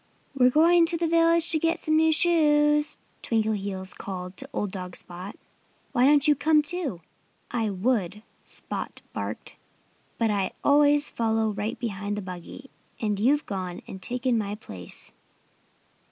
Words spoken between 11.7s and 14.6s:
behind the buggy; and you've gone and taken my